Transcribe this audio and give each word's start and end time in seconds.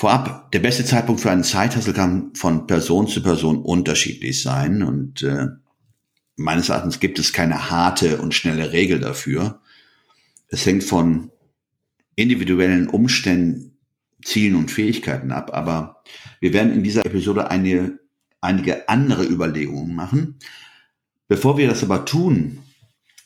Vorab, 0.00 0.50
der 0.52 0.60
beste 0.60 0.82
Zeitpunkt 0.82 1.20
für 1.20 1.30
einen 1.30 1.44
Zeithassel 1.44 1.92
kann 1.92 2.34
von 2.34 2.66
Person 2.66 3.06
zu 3.06 3.22
Person 3.22 3.60
unterschiedlich 3.60 4.40
sein 4.40 4.82
und 4.82 5.20
äh, 5.20 5.48
meines 6.36 6.70
Erachtens 6.70 7.00
gibt 7.00 7.18
es 7.18 7.34
keine 7.34 7.70
harte 7.70 8.16
und 8.16 8.32
schnelle 8.32 8.72
Regel 8.72 8.98
dafür. 8.98 9.60
Es 10.48 10.64
hängt 10.64 10.84
von 10.84 11.30
individuellen 12.16 12.88
Umständen, 12.88 13.76
Zielen 14.24 14.56
und 14.56 14.70
Fähigkeiten 14.70 15.32
ab, 15.32 15.50
aber 15.52 16.02
wir 16.40 16.54
werden 16.54 16.72
in 16.72 16.82
dieser 16.82 17.04
Episode 17.04 17.50
eine, 17.50 17.98
einige 18.40 18.88
andere 18.88 19.26
Überlegungen 19.26 19.94
machen. 19.94 20.38
Bevor 21.28 21.58
wir 21.58 21.68
das 21.68 21.82
aber 21.82 22.06
tun, 22.06 22.60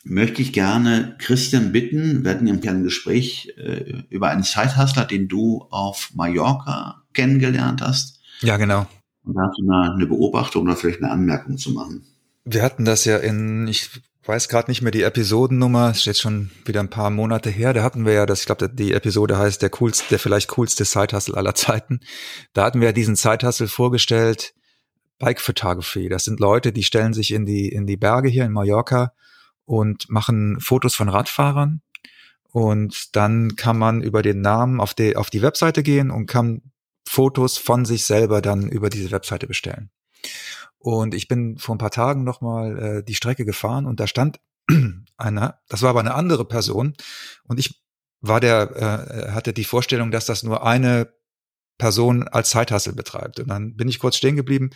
möchte 0.05 0.41
ich 0.41 0.53
gerne 0.53 1.15
Christian 1.17 1.71
bitten, 1.71 2.23
wir 2.23 2.31
hatten 2.31 2.47
ja 2.47 2.53
ein 2.53 2.83
Gespräch 2.83 3.53
äh, 3.57 4.03
über 4.09 4.29
einen 4.29 4.43
Zeithustler, 4.43 5.03
den 5.03 5.27
du 5.27 5.65
auf 5.71 6.11
Mallorca 6.13 7.03
kennengelernt 7.13 7.81
hast. 7.81 8.21
Ja, 8.41 8.57
genau. 8.57 8.85
Und 9.23 9.33
da 9.33 9.41
hast 9.41 9.57
du 9.57 9.63
eine, 9.63 9.93
eine 9.93 10.05
Beobachtung 10.05 10.63
oder 10.63 10.75
vielleicht 10.75 11.01
eine 11.01 11.11
Anmerkung 11.11 11.57
zu 11.57 11.71
machen. 11.71 12.05
Wir 12.45 12.61
hatten 12.61 12.85
das 12.85 13.05
ja 13.05 13.17
in, 13.17 13.67
ich 13.67 13.89
weiß 14.25 14.47
gerade 14.47 14.69
nicht 14.69 14.83
mehr 14.83 14.91
die 14.91 15.01
Episodennummer, 15.01 15.89
ist 15.89 16.05
jetzt 16.05 16.21
schon 16.21 16.51
wieder 16.65 16.81
ein 16.81 16.91
paar 16.91 17.09
Monate 17.09 17.49
her. 17.49 17.73
Da 17.73 17.81
hatten 17.81 18.05
wir 18.05 18.13
ja 18.13 18.27
das, 18.27 18.41
ich 18.41 18.45
glaube, 18.45 18.69
die 18.69 18.93
Episode 18.93 19.39
heißt 19.39 19.63
der 19.63 19.71
coolste, 19.71 20.05
der 20.11 20.19
vielleicht 20.19 20.49
coolste 20.49 20.85
Sidehustle 20.85 21.35
aller 21.35 21.55
Zeiten. 21.55 21.99
Da 22.53 22.63
hatten 22.63 22.79
wir 22.79 22.89
ja 22.89 22.93
diesen 22.93 23.15
Sidehustle 23.15 23.67
vorgestellt, 23.67 24.53
Bike 25.17 25.41
Photography. 25.41 26.09
Das 26.09 26.25
sind 26.25 26.39
Leute, 26.39 26.71
die 26.71 26.83
stellen 26.83 27.13
sich 27.13 27.33
in 27.33 27.47
die, 27.47 27.69
in 27.69 27.87
die 27.87 27.97
Berge 27.97 28.29
hier 28.29 28.45
in 28.45 28.51
Mallorca 28.51 29.13
und 29.65 30.09
machen 30.09 30.59
Fotos 30.59 30.95
von 30.95 31.09
Radfahrern. 31.09 31.81
Und 32.51 33.15
dann 33.15 33.55
kann 33.55 33.77
man 33.77 34.01
über 34.01 34.21
den 34.21 34.41
Namen 34.41 34.79
auf 34.79 34.93
die, 34.93 35.17
auf 35.17 35.29
die 35.29 35.41
Webseite 35.41 35.83
gehen 35.83 36.09
und 36.09 36.27
kann 36.27 36.61
Fotos 37.07 37.57
von 37.57 37.85
sich 37.85 38.05
selber 38.05 38.41
dann 38.41 38.69
über 38.69 38.89
diese 38.89 39.11
Webseite 39.11 39.47
bestellen. 39.47 39.89
Und 40.77 41.13
ich 41.13 41.27
bin 41.27 41.57
vor 41.57 41.75
ein 41.75 41.79
paar 41.79 41.91
Tagen 41.91 42.23
nochmal 42.23 42.77
äh, 42.77 43.03
die 43.03 43.15
Strecke 43.15 43.43
gefahren 43.43 43.85
und 43.85 43.99
da 43.99 44.07
stand 44.07 44.39
einer, 45.17 45.59
das 45.67 45.81
war 45.81 45.89
aber 45.89 45.99
eine 45.99 46.13
andere 46.13 46.45
Person 46.45 46.93
und 47.43 47.59
ich 47.59 47.81
war 48.21 48.39
der, 48.39 48.75
äh, 48.75 49.31
hatte 49.31 49.53
die 49.53 49.63
Vorstellung, 49.63 50.11
dass 50.11 50.25
das 50.25 50.43
nur 50.43 50.65
eine 50.65 51.13
Person 51.77 52.27
als 52.27 52.51
Zeithassel 52.51 52.93
betreibt. 52.93 53.39
Und 53.39 53.49
dann 53.49 53.75
bin 53.75 53.87
ich 53.87 53.99
kurz 53.99 54.15
stehen 54.15 54.35
geblieben 54.35 54.69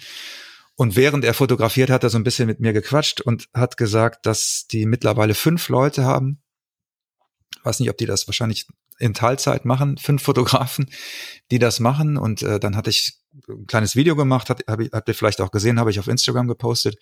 und 0.80 0.96
während 0.96 1.26
er 1.26 1.34
fotografiert, 1.34 1.90
hat 1.90 2.06
er 2.06 2.10
so 2.10 2.18
ein 2.18 2.24
bisschen 2.24 2.48
mit 2.48 2.62
mir 2.62 2.72
gequatscht 2.72 3.20
und 3.20 3.50
hat 3.54 3.76
gesagt, 3.76 4.26
dass 4.26 4.66
die 4.66 4.86
mittlerweile 4.86 5.34
fünf 5.34 5.68
Leute 5.68 6.06
haben. 6.06 6.42
Weiß 7.64 7.82
nicht, 7.82 7.90
ob 7.90 7.98
die 7.98 8.06
das 8.06 8.30
wahrscheinlich 8.30 8.66
in 8.98 9.14
Teilzeit 9.14 9.66
machen, 9.66 9.98
fünf 9.98 10.24
Fotografen, 10.24 10.90
die 11.52 11.60
das 11.60 11.82
machen. 11.82 12.16
Und 12.16 12.44
äh, 12.44 12.62
dann 12.62 12.78
hatte 12.78 12.92
ich 12.92 13.20
ein 13.50 13.68
kleines 13.68 13.98
Video 13.98 14.16
gemacht, 14.16 14.50
hat, 14.50 14.64
hab 14.68 14.80
ich, 14.80 14.90
habt 14.94 15.10
ihr 15.10 15.16
vielleicht 15.16 15.42
auch 15.42 15.52
gesehen, 15.52 15.82
habe 15.82 15.92
ich 15.92 16.00
auf 16.00 16.08
Instagram 16.08 16.48
gepostet. 16.48 16.98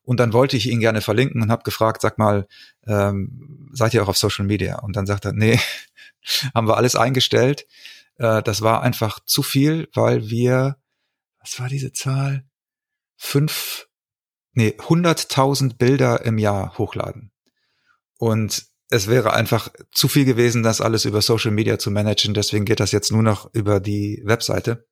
Und 0.00 0.18
dann 0.18 0.32
wollte 0.32 0.56
ich 0.56 0.70
ihn 0.70 0.80
gerne 0.80 1.02
verlinken 1.02 1.42
und 1.42 1.50
habe 1.50 1.62
gefragt, 1.62 2.00
sag 2.00 2.16
mal, 2.16 2.48
ähm, 2.86 3.68
seid 3.74 3.92
ihr 3.92 4.02
auch 4.02 4.08
auf 4.08 4.16
Social 4.16 4.46
Media? 4.46 4.78
Und 4.78 4.96
dann 4.96 5.04
sagt 5.04 5.26
er, 5.26 5.34
nee, 5.34 5.60
haben 6.54 6.66
wir 6.66 6.78
alles 6.78 6.96
eingestellt. 6.96 7.66
Äh, 8.16 8.42
das 8.42 8.62
war 8.62 8.82
einfach 8.82 9.20
zu 9.26 9.42
viel, 9.42 9.90
weil 9.92 10.30
wir, 10.30 10.78
was 11.38 11.60
war 11.60 11.68
diese 11.68 11.92
Zahl? 11.92 12.46
Fünf, 13.22 13.86
nee, 14.54 14.74
hunderttausend 14.88 15.76
Bilder 15.76 16.24
im 16.24 16.38
Jahr 16.38 16.78
hochladen. 16.78 17.30
Und 18.18 18.64
es 18.88 19.08
wäre 19.08 19.34
einfach 19.34 19.68
zu 19.92 20.08
viel 20.08 20.24
gewesen, 20.24 20.62
das 20.62 20.80
alles 20.80 21.04
über 21.04 21.20
Social 21.20 21.52
Media 21.52 21.78
zu 21.78 21.90
managen. 21.90 22.34
Deswegen 22.34 22.64
geht 22.64 22.80
das 22.80 22.92
jetzt 22.92 23.12
nur 23.12 23.22
noch 23.22 23.52
über 23.52 23.78
die 23.78 24.22
Webseite. 24.24 24.86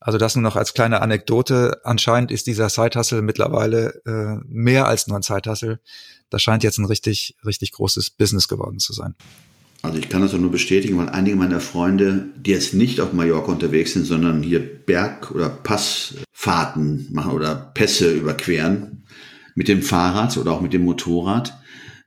Also 0.00 0.18
das 0.18 0.34
nur 0.34 0.42
noch 0.42 0.56
als 0.56 0.74
kleine 0.74 1.00
Anekdote. 1.00 1.80
Anscheinend 1.84 2.30
ist 2.30 2.48
dieser 2.48 2.68
Zeithassel 2.68 3.22
mittlerweile 3.22 4.02
äh, 4.04 4.44
mehr 4.46 4.86
als 4.86 5.06
nur 5.06 5.16
ein 5.16 5.22
Zeithassel. 5.22 5.80
Das 6.28 6.42
scheint 6.42 6.64
jetzt 6.64 6.78
ein 6.78 6.84
richtig, 6.84 7.36
richtig 7.46 7.72
großes 7.72 8.10
Business 8.10 8.48
geworden 8.48 8.80
zu 8.80 8.92
sein. 8.92 9.14
Also 9.82 9.98
ich 9.98 10.08
kann 10.08 10.20
das 10.20 10.34
auch 10.34 10.38
nur 10.38 10.50
bestätigen, 10.50 10.98
weil 10.98 11.08
einige 11.08 11.36
meiner 11.36 11.60
Freunde, 11.60 12.26
die 12.36 12.50
jetzt 12.50 12.74
nicht 12.74 13.00
auf 13.00 13.12
Mallorca 13.12 13.52
unterwegs 13.52 13.92
sind, 13.92 14.04
sondern 14.04 14.42
hier 14.42 14.60
Berg- 14.60 15.30
oder 15.30 15.48
Passfahrten 16.36 17.08
machen 17.10 17.32
oder 17.32 17.54
Pässe 17.74 18.12
überqueren 18.12 19.04
mit 19.54 19.68
dem 19.68 19.82
Fahrrad 19.82 20.36
oder 20.36 20.52
auch 20.52 20.60
mit 20.60 20.72
dem 20.72 20.84
Motorrad, 20.84 21.58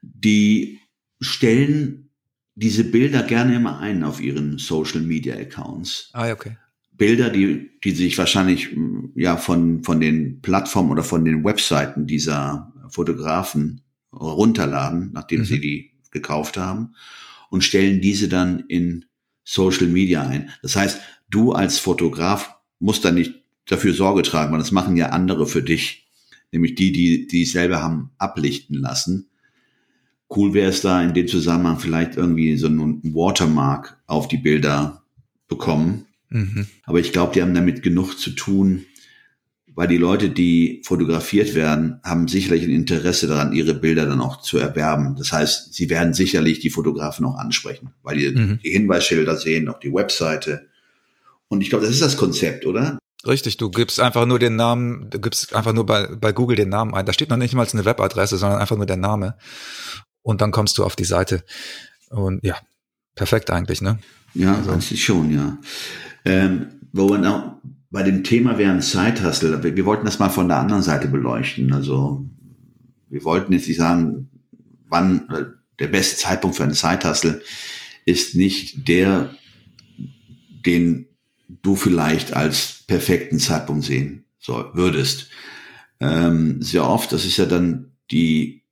die 0.01 0.79
stellen 1.19 2.09
diese 2.55 2.85
Bilder 2.85 3.23
gerne 3.23 3.55
immer 3.55 3.79
ein 3.79 4.03
auf 4.03 4.21
ihren 4.21 4.57
Social 4.57 5.01
Media 5.01 5.35
Accounts. 5.35 6.09
Ah, 6.13 6.31
okay. 6.31 6.57
Bilder, 6.93 7.29
die, 7.29 7.71
die 7.83 7.91
sich 7.91 8.17
wahrscheinlich 8.17 8.69
ja 9.15 9.35
von, 9.37 9.83
von 9.83 9.99
den 9.99 10.41
Plattformen 10.41 10.91
oder 10.91 11.03
von 11.03 11.25
den 11.25 11.43
Webseiten 11.43 12.07
dieser 12.07 12.73
Fotografen 12.89 13.81
runterladen, 14.11 15.11
nachdem 15.13 15.39
mhm. 15.41 15.45
sie 15.45 15.59
die 15.59 15.91
gekauft 16.11 16.57
haben 16.57 16.95
und 17.49 17.63
stellen 17.63 18.01
diese 18.01 18.27
dann 18.27 18.61
in 18.67 19.05
Social 19.43 19.87
Media 19.87 20.27
ein. 20.27 20.49
Das 20.61 20.75
heißt, 20.75 20.99
du 21.29 21.53
als 21.53 21.79
Fotograf 21.79 22.55
musst 22.79 23.05
da 23.05 23.11
nicht 23.11 23.39
dafür 23.69 23.93
Sorge 23.93 24.23
tragen, 24.23 24.51
weil 24.51 24.59
das 24.59 24.71
machen 24.71 24.97
ja 24.97 25.09
andere 25.09 25.47
für 25.47 25.63
dich. 25.63 26.07
Nämlich 26.51 26.75
die, 26.75 26.91
die, 26.91 27.27
die 27.27 27.45
selber 27.45 27.81
haben 27.81 28.09
ablichten 28.17 28.75
lassen. 28.75 29.29
Cool 30.35 30.53
wäre 30.53 30.69
es 30.69 30.81
da 30.81 31.01
in 31.01 31.13
dem 31.13 31.27
Zusammenhang 31.27 31.79
vielleicht 31.79 32.17
irgendwie 32.17 32.57
so 32.57 32.67
einen 32.67 33.01
Watermark 33.13 34.01
auf 34.07 34.27
die 34.27 34.37
Bilder 34.37 35.03
bekommen. 35.47 36.05
Mhm. 36.29 36.67
Aber 36.83 36.99
ich 36.99 37.11
glaube, 37.11 37.33
die 37.33 37.41
haben 37.41 37.53
damit 37.53 37.83
genug 37.83 38.15
zu 38.19 38.31
tun, 38.31 38.85
weil 39.75 39.87
die 39.87 39.97
Leute, 39.97 40.29
die 40.29 40.81
fotografiert 40.83 41.53
werden, 41.53 41.99
haben 42.03 42.27
sicherlich 42.27 42.63
ein 42.63 42.71
Interesse 42.71 43.27
daran, 43.27 43.53
ihre 43.53 43.75
Bilder 43.75 44.07
dann 44.07 44.21
auch 44.21 44.41
zu 44.41 44.57
erwerben. 44.57 45.15
Das 45.15 45.31
heißt, 45.31 45.73
sie 45.73 45.89
werden 45.89 46.13
sicherlich 46.13 46.59
die 46.59 46.71
Fotografen 46.71 47.25
auch 47.25 47.37
ansprechen, 47.37 47.91
weil 48.01 48.17
die 48.17 48.29
mhm. 48.31 48.59
die 48.63 48.71
Hinweisschilder 48.71 49.37
sehen, 49.37 49.69
auch 49.69 49.79
die 49.79 49.93
Webseite. 49.93 50.67
Und 51.47 51.61
ich 51.61 51.69
glaube, 51.69 51.85
das 51.85 51.93
ist 51.93 52.01
das 52.01 52.17
Konzept, 52.17 52.65
oder? 52.65 52.99
Richtig, 53.27 53.57
du 53.57 53.69
gibst 53.69 53.99
einfach 53.99 54.25
nur 54.25 54.39
den 54.39 54.55
Namen, 54.55 55.09
du 55.09 55.19
gibst 55.19 55.53
einfach 55.53 55.73
nur 55.73 55.85
bei, 55.85 56.07
bei 56.07 56.31
Google 56.31 56.55
den 56.55 56.69
Namen 56.69 56.93
ein. 56.93 57.05
Da 57.05 57.11
steht 57.11 57.29
noch 57.29 57.37
nicht 57.37 57.53
mal 57.53 57.67
eine 57.71 57.85
Webadresse, 57.85 58.37
sondern 58.37 58.59
einfach 58.59 58.77
nur 58.77 58.85
der 58.85 58.97
Name. 58.97 59.35
Und 60.21 60.41
dann 60.41 60.51
kommst 60.51 60.77
du 60.77 60.85
auf 60.85 60.95
die 60.95 61.05
Seite. 61.05 61.43
Und 62.09 62.43
ja, 62.43 62.55
perfekt 63.15 63.49
eigentlich, 63.51 63.81
ne? 63.81 63.99
Ja, 64.33 64.55
also. 64.55 64.71
eigentlich 64.71 65.03
schon, 65.03 65.31
ja. 65.33 65.57
Ähm, 66.23 66.67
wo 66.93 67.09
man 67.09 67.25
auch, 67.25 67.53
bei 67.91 68.03
dem 68.03 68.23
Thema 68.23 68.57
während 68.57 68.83
Zeithassel, 68.83 69.63
wir 69.63 69.85
wollten 69.85 70.05
das 70.05 70.19
mal 70.19 70.29
von 70.29 70.47
der 70.47 70.57
anderen 70.57 70.83
Seite 70.83 71.07
beleuchten. 71.07 71.73
Also 71.73 72.23
wir 73.09 73.23
wollten 73.23 73.51
jetzt 73.51 73.67
nicht 73.67 73.77
sagen, 73.77 74.29
wann 74.87 75.27
äh, 75.29 75.45
der 75.79 75.87
beste 75.87 76.17
Zeitpunkt 76.17 76.57
für 76.57 76.63
einen 76.63 76.73
Zeithassel 76.73 77.41
ist 78.05 78.35
nicht 78.35 78.87
der, 78.87 79.33
den 80.65 81.07
du 81.47 81.75
vielleicht 81.75 82.33
als 82.33 82.78
perfekten 82.89 83.39
Zeitpunkt 83.39 83.85
sehen 83.85 84.25
soll, 84.39 84.71
würdest. 84.73 85.29
Ähm, 86.01 86.61
sehr 86.61 86.89
oft, 86.89 87.11
das 87.11 87.23
ist 87.23 87.37
ja 87.37 87.45
dann 87.45 87.95
die 88.09 88.63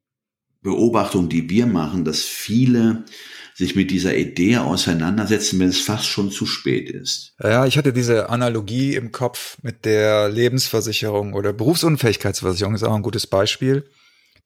Beobachtung, 0.61 1.29
die 1.29 1.49
wir 1.49 1.67
machen, 1.67 2.03
dass 2.03 2.23
viele 2.23 3.05
sich 3.53 3.75
mit 3.75 3.91
dieser 3.91 4.15
Idee 4.15 4.57
auseinandersetzen, 4.57 5.59
wenn 5.59 5.69
es 5.69 5.79
fast 5.79 6.07
schon 6.07 6.31
zu 6.31 6.45
spät 6.45 6.89
ist. 6.89 7.35
Ja, 7.41 7.65
ich 7.65 7.77
hatte 7.77 7.93
diese 7.93 8.29
Analogie 8.29 8.95
im 8.95 9.11
Kopf 9.11 9.57
mit 9.61 9.85
der 9.85 10.29
Lebensversicherung 10.29 11.33
oder 11.33 11.53
Berufsunfähigkeitsversicherung 11.53 12.73
ist 12.73 12.83
auch 12.83 12.95
ein 12.95 13.03
gutes 13.03 13.27
Beispiel. 13.27 13.89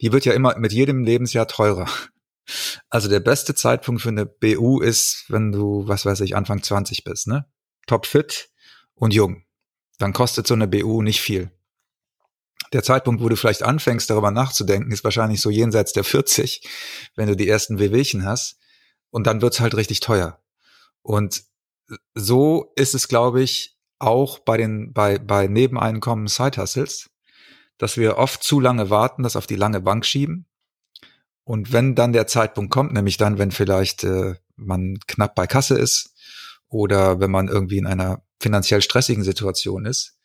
Die 0.02 0.12
wird 0.12 0.26
ja 0.26 0.34
immer 0.34 0.58
mit 0.58 0.74
jedem 0.74 1.04
Lebensjahr 1.04 1.48
teurer. 1.48 1.88
Also 2.90 3.08
der 3.08 3.22
beste 3.22 3.56
Zeitpunkt 3.56 4.02
für 4.02 4.10
eine 4.10 4.26
BU 4.26 4.82
ist, 4.82 5.26
wenn 5.30 5.54
du, 5.54 5.88
was 5.88 6.06
weiß 6.06 6.20
ich, 6.22 6.36
Anfang 6.36 6.62
20 6.62 7.04
bist, 7.04 7.28
ne? 7.28 7.46
Top 7.88 8.06
fit 8.06 8.50
und 8.96 9.14
jung. 9.14 9.44
Dann 10.02 10.14
kostet 10.14 10.48
so 10.48 10.56
eine 10.56 10.68
BU 10.68 11.04
nicht 11.04 11.22
viel. 11.22 11.52
Der 12.74 12.82
Zeitpunkt, 12.82 13.22
wo 13.22 13.30
du 13.30 13.36
vielleicht 13.36 13.62
anfängst, 13.62 14.10
darüber 14.10 14.32
nachzudenken, 14.32 14.92
ist 14.92 15.04
wahrscheinlich 15.04 15.42
so 15.42 15.52
jenseits 15.52 15.94
der 15.94 16.04
40, 16.04 16.68
wenn 17.16 17.28
du 17.28 17.36
die 17.36 17.48
ersten 17.48 17.78
Wehwehchen 17.78 18.26
hast 18.26 18.58
und 19.12 19.28
dann 19.28 19.44
wird's 19.44 19.60
halt 19.60 19.76
richtig 19.76 20.00
teuer. 20.00 20.42
Und 21.04 21.44
so 22.16 22.72
ist 22.76 22.96
es, 22.96 23.10
glaube 23.10 23.44
ich, 23.44 23.78
auch 24.00 24.40
bei 24.40 24.58
den, 24.58 24.92
bei, 24.92 25.20
bei 25.20 25.46
Nebeneinkommen 25.46 26.28
Side-Hustles, 26.28 27.12
dass 27.78 27.98
wir 27.98 28.18
oft 28.18 28.42
zu 28.42 28.60
lange 28.60 28.90
warten, 28.90 29.22
das 29.22 29.36
auf 29.36 29.46
die 29.46 29.56
lange 29.56 29.82
Bank 29.82 30.04
schieben. 30.04 30.48
Und 31.44 31.74
wenn 31.74 31.94
dann 31.94 32.12
der 32.12 32.26
Zeitpunkt 32.26 32.72
kommt, 32.72 32.94
nämlich 32.94 33.18
dann, 33.18 33.38
wenn 33.38 33.52
vielleicht 33.52 34.04
äh, 34.04 34.34
man 34.56 34.98
knapp 35.06 35.36
bei 35.36 35.46
Kasse 35.46 35.78
ist 35.78 36.16
oder 36.70 37.20
wenn 37.20 37.30
man 37.30 37.50
irgendwie 37.50 37.78
in 37.78 37.86
einer 37.86 38.24
finanziell 38.42 38.82
stressigen 38.82 39.24
Situation 39.24 39.86
ist, 39.86 40.18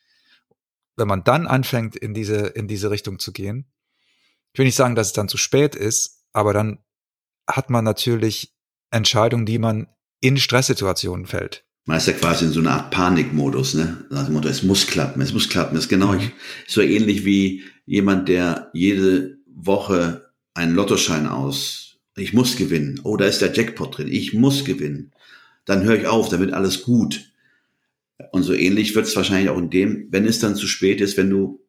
wenn 0.95 1.07
man 1.07 1.23
dann 1.23 1.47
anfängt, 1.47 1.95
in 1.95 2.13
diese, 2.13 2.47
in 2.47 2.67
diese 2.67 2.89
Richtung 2.89 3.19
zu 3.19 3.31
gehen, 3.31 3.71
ich 4.53 4.59
will 4.59 4.65
nicht 4.65 4.75
sagen, 4.75 4.95
dass 4.95 5.07
es 5.07 5.13
dann 5.13 5.29
zu 5.29 5.37
spät 5.37 5.75
ist, 5.75 6.23
aber 6.33 6.53
dann 6.53 6.79
hat 7.47 7.69
man 7.69 7.83
natürlich 7.83 8.55
Entscheidungen, 8.89 9.45
die 9.45 9.59
man 9.59 9.87
in 10.19 10.37
Stresssituationen 10.37 11.27
fällt. 11.27 11.63
Man 11.85 11.97
ist 11.97 12.07
ja 12.07 12.13
quasi 12.13 12.45
in 12.45 12.51
so 12.51 12.59
einer 12.59 12.71
Art 12.71 12.91
Panikmodus, 12.91 13.75
ne? 13.75 14.05
Nach 14.09 14.25
dem 14.25 14.33
Motto, 14.33 14.49
es 14.49 14.63
muss 14.63 14.87
klappen, 14.87 15.21
es 15.21 15.31
muss 15.31 15.47
klappen. 15.47 15.75
Das 15.75 15.85
ist 15.85 15.89
genau 15.89 16.13
ich, 16.13 16.31
so 16.67 16.81
ähnlich 16.81 17.23
wie 17.23 17.63
jemand, 17.85 18.27
der 18.27 18.69
jede 18.73 19.37
Woche 19.45 20.31
einen 20.53 20.75
Lottoschein 20.75 21.27
aus, 21.27 21.97
ich 22.17 22.33
muss 22.33 22.57
gewinnen. 22.57 22.99
Oh, 23.03 23.15
da 23.15 23.25
ist 23.25 23.41
der 23.41 23.53
Jackpot 23.53 23.97
drin, 23.97 24.07
ich 24.09 24.33
muss 24.33 24.65
gewinnen. 24.65 25.11
Dann 25.65 25.83
höre 25.83 25.95
ich 25.95 26.07
auf, 26.07 26.29
dann 26.29 26.39
wird 26.39 26.53
alles 26.53 26.83
gut. 26.83 27.31
Und 28.31 28.43
so 28.43 28.53
ähnlich 28.53 28.95
wird 28.95 29.05
es 29.05 29.15
wahrscheinlich 29.15 29.49
auch 29.49 29.57
in 29.57 29.69
dem, 29.69 30.07
wenn 30.11 30.25
es 30.25 30.39
dann 30.39 30.55
zu 30.55 30.67
spät 30.67 31.01
ist, 31.01 31.17
wenn 31.17 31.29
du 31.29 31.63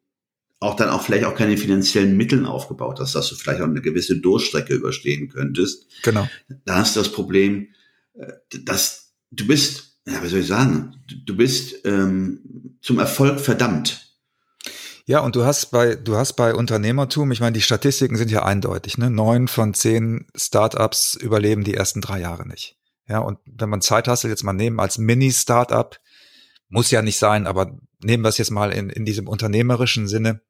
auch 0.59 0.75
dann 0.75 0.89
auch 0.89 1.03
vielleicht 1.03 1.25
auch 1.25 1.35
keine 1.35 1.57
finanziellen 1.57 2.17
Mittel 2.17 2.45
aufgebaut 2.45 2.99
hast, 2.99 3.15
dass 3.15 3.29
du 3.29 3.35
vielleicht 3.35 3.61
auch 3.61 3.67
eine 3.67 3.81
gewisse 3.81 4.17
Durchstrecke 4.17 4.73
überstehen 4.73 5.29
könntest. 5.29 5.85
Genau. 6.03 6.27
Da 6.65 6.75
hast 6.75 6.95
du 6.95 6.99
das 6.99 7.11
Problem, 7.11 7.69
äh, 8.13 8.33
dass 8.63 9.13
du 9.31 9.47
bist, 9.47 9.99
ja, 10.07 10.21
wie 10.23 10.27
soll 10.27 10.39
ich 10.39 10.47
sagen, 10.47 10.95
du 11.25 11.37
bist 11.37 11.85
ähm, 11.85 12.77
zum 12.81 12.99
Erfolg 12.99 13.39
verdammt. 13.39 14.05
Ja, 15.05 15.21
und 15.21 15.35
du 15.35 15.43
hast 15.43 15.71
bei, 15.71 15.95
du 15.95 16.17
hast 16.17 16.33
bei 16.33 16.53
Unternehmertum, 16.53 17.31
ich 17.31 17.39
meine, 17.39 17.53
die 17.53 17.61
Statistiken 17.61 18.15
sind 18.15 18.29
ja 18.29 18.43
eindeutig, 18.43 18.97
ne? 18.99 19.09
Neun 19.09 19.47
von 19.47 19.73
zehn 19.73 20.27
Startups 20.35 21.15
überleben 21.15 21.63
die 21.63 21.73
ersten 21.73 22.01
drei 22.01 22.19
Jahre 22.19 22.47
nicht. 22.47 22.77
Ja, 23.07 23.17
und 23.19 23.39
wenn 23.45 23.69
man 23.69 23.81
Zeit 23.81 24.07
hast, 24.07 24.23
jetzt 24.23 24.43
mal 24.43 24.53
nehmen 24.53 24.79
als 24.79 24.99
Mini-Startup, 24.99 25.99
muss 26.69 26.91
ja 26.91 27.01
nicht 27.01 27.17
sein, 27.17 27.47
aber 27.47 27.77
nehmen 27.99 28.23
wir 28.23 28.29
es 28.29 28.37
jetzt 28.37 28.51
mal 28.51 28.71
in, 28.71 28.89
in 28.89 29.05
diesem 29.05 29.27
unternehmerischen 29.27 30.07
Sinne, 30.07 30.41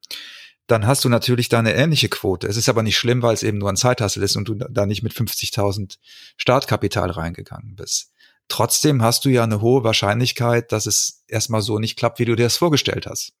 dann 0.66 0.86
hast 0.86 1.04
du 1.04 1.08
natürlich 1.08 1.48
da 1.48 1.58
eine 1.58 1.74
ähnliche 1.74 2.08
Quote. 2.08 2.46
Es 2.46 2.56
ist 2.56 2.68
aber 2.68 2.82
nicht 2.82 2.96
schlimm, 2.96 3.22
weil 3.22 3.34
es 3.34 3.42
eben 3.42 3.58
nur 3.58 3.68
ein 3.68 3.76
Zeithassel 3.76 4.22
ist 4.22 4.36
und 4.36 4.48
du 4.48 4.54
da 4.54 4.86
nicht 4.86 5.02
mit 5.02 5.12
50.000 5.12 5.96
Startkapital 6.36 7.10
reingegangen 7.10 7.74
bist. 7.74 8.12
Trotzdem 8.48 9.02
hast 9.02 9.24
du 9.24 9.28
ja 9.28 9.44
eine 9.44 9.60
hohe 9.60 9.84
Wahrscheinlichkeit, 9.84 10.72
dass 10.72 10.86
es 10.86 11.24
erstmal 11.28 11.62
so 11.62 11.78
nicht 11.78 11.96
klappt, 11.96 12.18
wie 12.18 12.24
du 12.24 12.36
dir 12.36 12.44
das 12.44 12.56
vorgestellt 12.56 13.06
hast. 13.06 13.32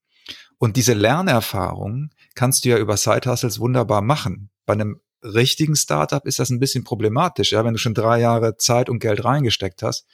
Und 0.58 0.76
diese 0.76 0.92
Lernerfahrung 0.92 2.10
kannst 2.34 2.64
du 2.64 2.70
ja 2.70 2.78
über 2.78 2.96
Sidehustles 2.96 3.58
wunderbar 3.60 4.02
machen. 4.02 4.50
Bei 4.66 4.74
einem 4.74 5.00
richtigen 5.22 5.76
Startup 5.76 6.24
ist 6.26 6.38
das 6.38 6.50
ein 6.50 6.60
bisschen 6.60 6.84
problematisch, 6.84 7.52
ja, 7.52 7.64
wenn 7.64 7.74
du 7.74 7.78
schon 7.78 7.94
drei 7.94 8.20
Jahre 8.20 8.56
Zeit 8.56 8.88
und 8.88 9.00
Geld 9.00 9.24
reingesteckt 9.24 9.82
hast, 9.82 10.06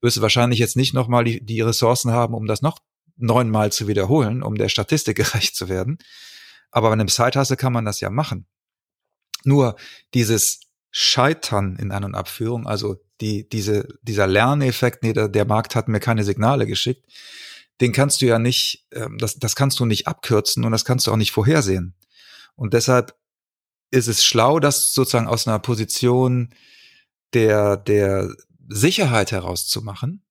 wirst 0.00 0.16
du 0.16 0.22
wahrscheinlich 0.22 0.58
jetzt 0.58 0.76
nicht 0.76 0.94
nochmal 0.94 1.24
die, 1.24 1.44
die 1.44 1.60
Ressourcen 1.60 2.12
haben, 2.12 2.34
um 2.34 2.46
das 2.46 2.62
noch 2.62 2.78
neunmal 3.16 3.72
zu 3.72 3.88
wiederholen, 3.88 4.42
um 4.42 4.54
der 4.54 4.68
Statistik 4.68 5.16
gerecht 5.18 5.56
zu 5.56 5.68
werden. 5.68 5.98
Aber 6.70 6.88
bei 6.88 6.94
einem 6.94 7.08
Side-Hustle 7.08 7.56
kann 7.56 7.72
man 7.72 7.84
das 7.84 8.00
ja 8.00 8.10
machen. 8.10 8.46
Nur 9.44 9.76
dieses 10.14 10.60
Scheitern 10.90 11.76
in 11.76 11.92
An- 11.92 12.04
und 12.04 12.14
Abführung, 12.14 12.66
also 12.66 12.96
die, 13.20 13.48
diese, 13.48 13.88
dieser 14.02 14.26
Lerneffekt, 14.26 15.02
nee, 15.02 15.12
der, 15.12 15.28
der 15.28 15.44
Markt 15.44 15.74
hat 15.74 15.88
mir 15.88 16.00
keine 16.00 16.24
Signale 16.24 16.66
geschickt, 16.66 17.04
den 17.80 17.92
kannst 17.92 18.20
du 18.20 18.26
ja 18.26 18.38
nicht, 18.38 18.86
ähm, 18.92 19.18
das, 19.18 19.38
das 19.38 19.54
kannst 19.54 19.78
du 19.80 19.86
nicht 19.86 20.06
abkürzen 20.06 20.64
und 20.64 20.72
das 20.72 20.84
kannst 20.84 21.06
du 21.06 21.12
auch 21.12 21.16
nicht 21.16 21.32
vorhersehen. 21.32 21.94
Und 22.56 22.74
deshalb 22.74 23.16
ist 23.90 24.08
es 24.08 24.24
schlau, 24.24 24.60
das 24.60 24.92
sozusagen 24.92 25.28
aus 25.28 25.46
einer 25.46 25.58
Position 25.58 26.54
der, 27.34 27.76
der 27.76 28.34
Sicherheit 28.68 29.32
herauszumachen, 29.32 30.22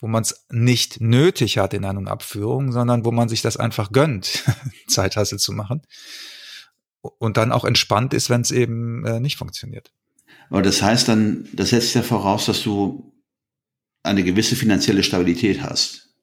wo 0.00 0.08
man 0.08 0.22
es 0.22 0.46
nicht 0.50 1.00
nötig 1.00 1.58
hat 1.58 1.72
in 1.74 1.84
An- 1.84 1.96
und 1.96 2.08
Abführung, 2.08 2.72
sondern 2.72 3.04
wo 3.04 3.12
man 3.12 3.28
sich 3.28 3.42
das 3.42 3.56
einfach 3.56 3.92
gönnt, 3.92 4.44
Zeithassel 4.88 5.38
zu 5.38 5.52
machen 5.52 5.82
und 7.00 7.36
dann 7.36 7.52
auch 7.52 7.64
entspannt 7.64 8.12
ist, 8.12 8.28
wenn 8.28 8.40
es 8.40 8.50
eben 8.50 9.06
äh, 9.06 9.20
nicht 9.20 9.36
funktioniert. 9.36 9.92
Aber 10.48 10.62
das 10.62 10.82
heißt 10.82 11.08
dann, 11.08 11.48
das 11.52 11.70
setzt 11.70 11.94
ja 11.94 12.02
voraus, 12.02 12.46
dass 12.46 12.62
du 12.62 13.12
eine 14.02 14.24
gewisse 14.24 14.56
finanzielle 14.56 15.02
Stabilität 15.02 15.62
hast. 15.62 16.14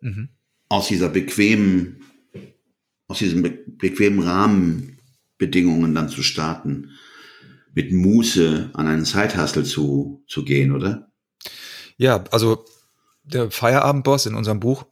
Mhm. 0.00 0.28
Aus 0.68 0.88
dieser 0.88 1.08
bequemen, 1.08 2.04
aus 3.08 3.18
diesen 3.18 3.42
be 3.42 3.50
bequemen 3.66 4.20
Rahmenbedingungen 4.20 5.94
dann 5.94 6.10
zu 6.10 6.22
starten 6.22 6.90
mit 7.72 7.92
Muße 7.92 8.70
an 8.74 8.86
einen 8.86 9.04
Zeithustle 9.04 9.64
zu, 9.64 10.24
zu 10.28 10.44
gehen, 10.44 10.74
oder? 10.74 11.10
Ja, 11.96 12.24
also 12.30 12.64
der 13.22 13.50
Feierabendboss 13.50 14.26
in 14.26 14.34
unserem 14.34 14.60
Buch, 14.60 14.86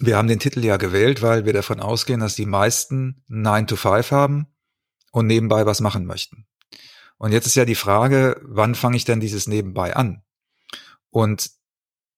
wir 0.00 0.16
haben 0.16 0.28
den 0.28 0.38
Titel 0.38 0.64
ja 0.64 0.76
gewählt, 0.76 1.22
weil 1.22 1.44
wir 1.44 1.52
davon 1.52 1.80
ausgehen, 1.80 2.20
dass 2.20 2.34
die 2.34 2.46
meisten 2.46 3.24
9 3.28 3.66
to 3.66 3.76
5 3.76 4.10
haben 4.10 4.46
und 5.12 5.26
nebenbei 5.26 5.66
was 5.66 5.80
machen 5.80 6.04
möchten. 6.04 6.46
Und 7.16 7.32
jetzt 7.32 7.46
ist 7.46 7.56
ja 7.56 7.64
die 7.64 7.74
Frage, 7.74 8.40
wann 8.44 8.74
fange 8.74 8.96
ich 8.96 9.04
denn 9.04 9.20
dieses 9.20 9.48
nebenbei 9.48 9.96
an? 9.96 10.22
Und 11.10 11.50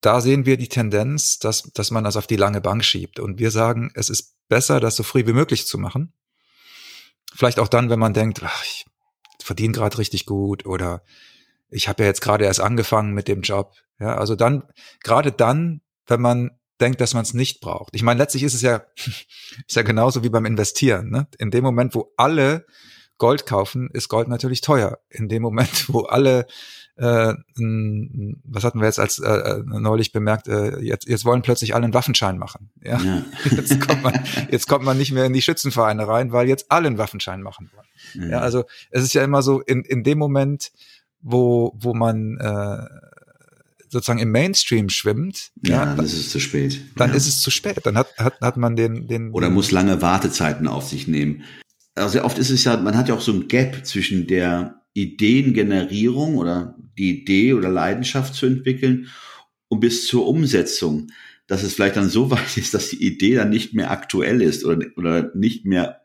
da 0.02 0.20
sehen 0.20 0.46
wir 0.46 0.56
die 0.56 0.68
Tendenz, 0.68 1.38
dass, 1.38 1.62
dass 1.74 1.90
man 1.90 2.04
das 2.04 2.16
auf 2.16 2.26
die 2.26 2.36
lange 2.36 2.60
Bank 2.60 2.84
schiebt. 2.84 3.18
Und 3.18 3.38
wir 3.38 3.50
sagen, 3.50 3.90
es 3.94 4.10
ist 4.10 4.36
besser, 4.48 4.80
das 4.80 4.96
so 4.96 5.02
früh 5.02 5.26
wie 5.26 5.32
möglich 5.32 5.66
zu 5.66 5.78
machen. 5.78 6.12
Vielleicht 7.34 7.58
auch 7.58 7.68
dann, 7.68 7.90
wenn 7.90 7.98
man 7.98 8.12
denkt, 8.12 8.42
ach, 8.42 8.64
ich 8.64 8.86
verdiene 9.42 9.72
gerade 9.72 9.98
richtig 9.98 10.26
gut 10.26 10.66
oder 10.66 11.02
ich 11.70 11.88
habe 11.88 12.02
ja 12.02 12.08
jetzt 12.08 12.20
gerade 12.20 12.44
erst 12.44 12.60
angefangen 12.60 13.12
mit 13.12 13.28
dem 13.28 13.42
Job. 13.42 13.74
Ja, 13.98 14.16
also 14.16 14.34
dann, 14.34 14.64
gerade 15.02 15.32
dann, 15.32 15.80
wenn 16.06 16.20
man 16.20 16.50
denkt, 16.80 17.00
dass 17.00 17.14
man 17.14 17.22
es 17.22 17.34
nicht 17.34 17.60
braucht. 17.60 17.94
Ich 17.94 18.02
meine, 18.02 18.18
letztlich 18.18 18.42
ist 18.42 18.54
es 18.54 18.62
ja, 18.62 18.82
ist 18.96 19.76
ja 19.76 19.82
genauso 19.82 20.24
wie 20.24 20.30
beim 20.30 20.46
Investieren. 20.46 21.10
Ne? 21.10 21.28
In 21.38 21.50
dem 21.50 21.62
Moment, 21.62 21.94
wo 21.94 22.12
alle 22.16 22.66
Gold 23.18 23.46
kaufen, 23.46 23.90
ist 23.92 24.08
Gold 24.08 24.28
natürlich 24.28 24.62
teuer. 24.62 24.98
In 25.10 25.28
dem 25.28 25.42
Moment, 25.42 25.92
wo 25.92 26.00
alle 26.02 26.46
äh, 27.00 27.34
was 28.44 28.64
hatten 28.64 28.80
wir 28.80 28.86
jetzt 28.86 28.98
als 28.98 29.18
äh, 29.18 29.30
äh, 29.30 29.62
neulich 29.64 30.12
bemerkt, 30.12 30.48
äh, 30.48 30.78
jetzt, 30.80 31.08
jetzt 31.08 31.24
wollen 31.24 31.40
plötzlich 31.40 31.74
alle 31.74 31.84
einen 31.84 31.94
Waffenschein 31.94 32.36
machen. 32.36 32.70
Ja? 32.82 33.00
ja. 33.00 33.24
Jetzt, 33.56 33.80
kommt 33.80 34.02
man, 34.02 34.22
jetzt 34.50 34.68
kommt 34.68 34.84
man 34.84 34.98
nicht 34.98 35.12
mehr 35.12 35.24
in 35.24 35.32
die 35.32 35.42
Schützenvereine 35.42 36.06
rein, 36.06 36.32
weil 36.32 36.48
jetzt 36.48 36.70
alle 36.70 36.88
einen 36.88 36.98
Waffenschein 36.98 37.42
machen 37.42 37.70
wollen. 37.74 37.86
Mhm. 38.26 38.32
Ja, 38.32 38.40
also 38.40 38.64
es 38.90 39.02
ist 39.02 39.14
ja 39.14 39.24
immer 39.24 39.42
so, 39.42 39.60
in, 39.60 39.82
in 39.82 40.04
dem 40.04 40.18
Moment, 40.18 40.72
wo, 41.22 41.72
wo 41.74 41.94
man 41.94 42.36
äh, 42.38 42.84
sozusagen 43.88 44.18
im 44.18 44.30
Mainstream 44.30 44.88
schwimmt, 44.88 45.52
ja, 45.62 45.84
ja 45.84 45.94
dann 45.94 46.04
ist 46.04 46.12
es 46.12 46.30
zu 46.30 46.38
spät. 46.38 46.80
Dann 46.96 47.10
ja. 47.10 47.16
ist 47.16 47.26
es 47.26 47.40
zu 47.40 47.50
spät. 47.50 47.80
Dann 47.84 47.96
hat, 47.96 48.16
hat, 48.18 48.40
hat 48.40 48.56
man 48.56 48.76
den, 48.76 49.08
den. 49.08 49.32
Oder 49.32 49.50
muss 49.50 49.70
lange 49.70 50.02
Wartezeiten 50.02 50.68
auf 50.68 50.88
sich 50.88 51.08
nehmen. 51.08 51.44
Also 51.94 52.12
sehr 52.12 52.24
oft 52.24 52.38
ist 52.38 52.50
es 52.50 52.64
ja, 52.64 52.76
man 52.76 52.96
hat 52.96 53.08
ja 53.08 53.14
auch 53.14 53.20
so 53.20 53.32
ein 53.32 53.48
Gap 53.48 53.84
zwischen 53.86 54.26
der 54.26 54.79
Ideengenerierung 55.02 56.36
oder 56.36 56.76
die 56.98 57.20
Idee 57.20 57.54
oder 57.54 57.68
Leidenschaft 57.68 58.34
zu 58.34 58.46
entwickeln 58.46 59.08
und 59.68 59.80
bis 59.80 60.06
zur 60.06 60.26
Umsetzung, 60.26 61.08
dass 61.46 61.62
es 61.62 61.74
vielleicht 61.74 61.96
dann 61.96 62.08
so 62.08 62.30
weit 62.30 62.56
ist, 62.56 62.74
dass 62.74 62.90
die 62.90 63.04
Idee 63.04 63.34
dann 63.34 63.50
nicht 63.50 63.74
mehr 63.74 63.90
aktuell 63.90 64.42
ist 64.42 64.64
oder, 64.64 64.86
oder 64.96 65.30
nicht 65.34 65.64
mehr 65.64 66.02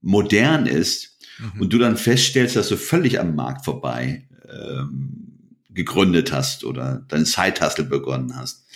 modern 0.00 0.66
ist 0.66 1.18
mhm. 1.38 1.62
und 1.62 1.72
du 1.72 1.78
dann 1.78 1.96
feststellst, 1.96 2.56
dass 2.56 2.68
du 2.68 2.76
völlig 2.76 3.20
am 3.20 3.34
Markt 3.34 3.64
vorbei 3.64 4.28
ähm, 4.48 5.24
gegründet 5.70 6.32
hast 6.32 6.64
oder 6.64 7.04
dein 7.08 7.24
Side-Hustle 7.24 7.84
begonnen 7.84 8.36
hast. 8.36 8.66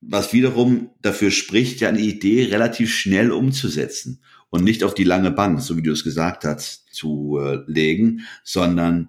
Was 0.00 0.32
wiederum 0.32 0.90
dafür 1.02 1.30
spricht, 1.30 1.80
ja 1.80 1.88
eine 1.88 2.00
Idee 2.00 2.44
relativ 2.44 2.94
schnell 2.94 3.32
umzusetzen 3.32 4.22
und 4.54 4.62
nicht 4.62 4.84
auf 4.84 4.94
die 4.94 5.02
lange 5.02 5.32
Bank, 5.32 5.60
so 5.60 5.76
wie 5.76 5.82
du 5.82 5.90
es 5.90 6.04
gesagt 6.04 6.44
hast, 6.44 6.86
zu 6.92 7.40
äh, 7.40 7.58
legen, 7.66 8.20
sondern 8.44 9.08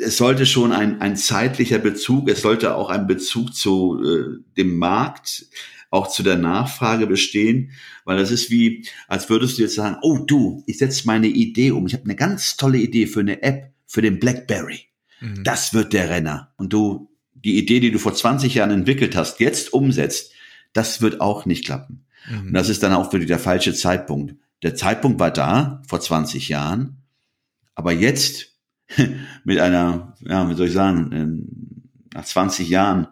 es 0.00 0.16
sollte 0.16 0.46
schon 0.46 0.72
ein, 0.72 1.00
ein 1.00 1.14
zeitlicher 1.14 1.78
Bezug, 1.78 2.28
es 2.28 2.42
sollte 2.42 2.74
auch 2.74 2.90
ein 2.90 3.06
Bezug 3.06 3.54
zu 3.54 4.02
äh, 4.02 4.42
dem 4.56 4.78
Markt, 4.78 5.46
auch 5.90 6.08
zu 6.08 6.24
der 6.24 6.38
Nachfrage 6.38 7.06
bestehen, 7.06 7.70
weil 8.04 8.18
das 8.18 8.32
ist 8.32 8.50
wie, 8.50 8.84
als 9.06 9.30
würdest 9.30 9.58
du 9.58 9.62
jetzt 9.62 9.76
sagen, 9.76 9.96
oh 10.02 10.18
du, 10.26 10.64
ich 10.66 10.78
setze 10.78 11.06
meine 11.06 11.28
Idee 11.28 11.70
um, 11.70 11.86
ich 11.86 11.92
habe 11.92 12.06
eine 12.06 12.16
ganz 12.16 12.56
tolle 12.56 12.78
Idee 12.78 13.06
für 13.06 13.20
eine 13.20 13.44
App 13.44 13.72
für 13.86 14.02
den 14.02 14.18
BlackBerry. 14.18 14.86
Mhm. 15.20 15.44
Das 15.44 15.72
wird 15.72 15.92
der 15.92 16.10
Renner. 16.10 16.52
Und 16.56 16.72
du, 16.72 17.08
die 17.32 17.58
Idee, 17.58 17.78
die 17.78 17.92
du 17.92 18.00
vor 18.00 18.14
20 18.14 18.56
Jahren 18.56 18.72
entwickelt 18.72 19.14
hast, 19.14 19.38
jetzt 19.38 19.72
umsetzt, 19.72 20.32
das 20.72 21.00
wird 21.00 21.20
auch 21.20 21.46
nicht 21.46 21.64
klappen. 21.64 22.06
Mhm. 22.28 22.48
Und 22.48 22.54
das 22.54 22.68
ist 22.68 22.82
dann 22.82 22.92
auch 22.92 23.12
wirklich 23.12 23.28
der 23.28 23.38
falsche 23.38 23.72
Zeitpunkt. 23.72 24.34
Der 24.62 24.74
Zeitpunkt 24.74 25.18
war 25.18 25.30
da, 25.30 25.82
vor 25.88 26.00
20 26.00 26.48
Jahren, 26.48 27.02
aber 27.74 27.92
jetzt 27.92 28.56
mit 29.44 29.58
einer, 29.58 30.14
ja, 30.20 30.48
wie 30.48 30.54
soll 30.54 30.66
ich 30.66 30.72
sagen, 30.72 32.06
nach 32.12 32.24
20 32.24 32.68
Jahren 32.68 33.08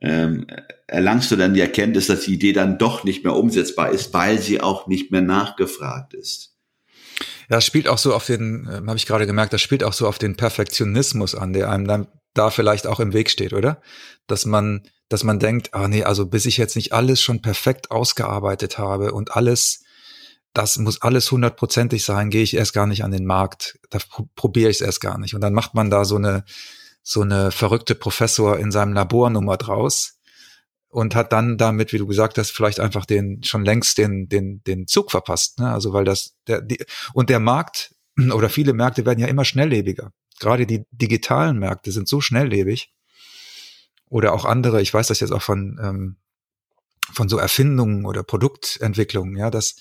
ähm, 0.00 0.46
erlangst 0.86 1.30
du 1.30 1.36
dann 1.36 1.54
die 1.54 1.60
Erkenntnis, 1.60 2.06
dass 2.06 2.24
die 2.24 2.34
Idee 2.34 2.52
dann 2.52 2.78
doch 2.78 3.04
nicht 3.04 3.24
mehr 3.24 3.34
umsetzbar 3.34 3.90
ist, 3.90 4.12
weil 4.14 4.38
sie 4.38 4.60
auch 4.60 4.86
nicht 4.86 5.10
mehr 5.10 5.22
nachgefragt 5.22 6.14
ist. 6.14 6.54
Ja, 7.48 7.58
es 7.58 7.64
spielt 7.64 7.88
auch 7.88 7.98
so 7.98 8.14
auf 8.14 8.26
den, 8.26 8.66
äh, 8.66 8.86
habe 8.86 8.96
ich 8.96 9.06
gerade 9.06 9.26
gemerkt, 9.26 9.52
das 9.52 9.62
spielt 9.62 9.84
auch 9.84 9.92
so 9.92 10.06
auf 10.06 10.18
den 10.18 10.36
Perfektionismus 10.36 11.34
an, 11.34 11.52
der 11.52 11.70
einem 11.70 11.86
dann 11.86 12.08
da 12.34 12.50
vielleicht 12.50 12.86
auch 12.86 13.00
im 13.00 13.12
Weg 13.12 13.30
steht, 13.30 13.52
oder? 13.52 13.80
Dass 14.26 14.44
man, 14.44 14.82
dass 15.08 15.24
man 15.24 15.38
denkt, 15.38 15.72
ah 15.72 15.88
nee, 15.88 16.04
also 16.04 16.26
bis 16.26 16.46
ich 16.46 16.56
jetzt 16.56 16.76
nicht 16.76 16.92
alles 16.92 17.22
schon 17.22 17.40
perfekt 17.40 17.90
ausgearbeitet 17.90 18.78
habe 18.78 19.12
und 19.12 19.34
alles, 19.36 19.84
das 20.56 20.78
muss 20.78 21.02
alles 21.02 21.30
hundertprozentig 21.30 22.02
sein, 22.02 22.30
gehe 22.30 22.42
ich 22.42 22.54
erst 22.54 22.72
gar 22.72 22.86
nicht 22.86 23.04
an 23.04 23.10
den 23.10 23.26
Markt. 23.26 23.78
Da 23.90 23.98
probiere 24.36 24.70
ich 24.70 24.76
es 24.76 24.80
erst 24.80 25.02
gar 25.02 25.18
nicht. 25.18 25.34
Und 25.34 25.42
dann 25.42 25.52
macht 25.52 25.74
man 25.74 25.90
da 25.90 26.06
so 26.06 26.16
eine, 26.16 26.44
so 27.02 27.20
eine 27.20 27.50
verrückte 27.50 27.94
Professor 27.94 28.58
in 28.58 28.72
seinem 28.72 28.94
Labornummer 28.94 29.58
draus 29.58 30.18
und 30.88 31.14
hat 31.14 31.32
dann 31.32 31.58
damit, 31.58 31.92
wie 31.92 31.98
du 31.98 32.06
gesagt 32.06 32.38
hast, 32.38 32.52
vielleicht 32.52 32.80
einfach 32.80 33.04
den 33.04 33.42
schon 33.42 33.66
längst 33.66 33.98
den 33.98 34.30
den 34.30 34.62
den 34.64 34.86
Zug 34.86 35.10
verpasst. 35.10 35.58
Ne? 35.58 35.70
Also 35.70 35.92
weil 35.92 36.06
das 36.06 36.34
der 36.46 36.62
die, 36.62 36.82
und 37.12 37.28
der 37.28 37.38
Markt 37.38 37.94
oder 38.32 38.48
viele 38.48 38.72
Märkte 38.72 39.04
werden 39.04 39.20
ja 39.20 39.26
immer 39.26 39.44
schnelllebiger. 39.44 40.12
Gerade 40.40 40.66
die 40.66 40.84
digitalen 40.90 41.58
Märkte 41.58 41.92
sind 41.92 42.08
so 42.08 42.22
schnelllebig 42.22 42.94
oder 44.06 44.32
auch 44.32 44.46
andere. 44.46 44.80
Ich 44.80 44.94
weiß 44.94 45.08
das 45.08 45.20
jetzt 45.20 45.32
auch 45.32 45.42
von 45.42 45.78
ähm, 45.82 46.16
von 47.12 47.28
so 47.28 47.36
Erfindungen 47.36 48.06
oder 48.06 48.22
Produktentwicklungen, 48.22 49.36
ja, 49.36 49.50
dass 49.50 49.76